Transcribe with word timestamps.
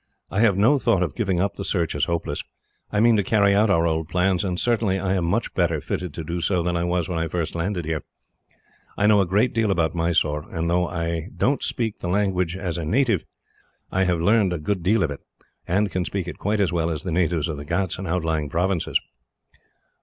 I 0.31 0.39
have 0.39 0.57
no 0.57 0.79
thought 0.79 1.03
of 1.03 1.13
giving 1.13 1.39
up 1.39 1.57
the 1.57 1.63
search 1.63 1.93
as 1.93 2.05
hopeless. 2.05 2.43
I 2.91 2.99
mean 2.99 3.15
to 3.17 3.23
carry 3.23 3.53
out 3.53 3.69
our 3.69 3.85
old 3.85 4.09
plans; 4.09 4.43
and 4.43 4.59
certainly 4.59 4.97
I 4.97 5.13
am 5.13 5.25
much 5.25 5.53
better 5.53 5.79
fitted 5.79 6.11
to 6.15 6.23
do 6.23 6.41
so 6.41 6.63
than 6.63 6.75
I 6.75 6.83
was 6.85 7.07
when 7.07 7.19
I 7.19 7.27
first 7.27 7.53
landed 7.53 7.85
here. 7.85 8.01
I 8.97 9.05
know 9.05 9.21
a 9.21 9.27
great 9.27 9.53
deal 9.53 9.69
about 9.69 9.93
Mysore, 9.93 10.47
and 10.49 10.71
although 10.71 10.87
I 10.87 11.27
don't 11.37 11.61
say 11.61 11.67
I 11.67 11.69
speak 11.69 11.99
the 11.99 12.07
dialect 12.09 12.55
like 12.57 12.77
a 12.79 12.83
native, 12.85 13.25
I 13.91 14.05
have 14.05 14.19
learnt 14.19 14.53
a 14.53 14.59
good 14.59 14.81
deal 14.81 15.03
of 15.03 15.11
it, 15.11 15.19
and 15.67 15.91
can 15.91 16.03
speak 16.03 16.27
it 16.27 16.39
quite 16.39 16.59
as 16.61 16.73
well 16.73 16.89
as 16.89 17.03
the 17.03 17.11
natives 17.11 17.47
of 17.47 17.57
the 17.57 17.63
ghauts 17.63 17.99
and 17.99 18.07
outlying 18.07 18.49
provinces. 18.49 18.99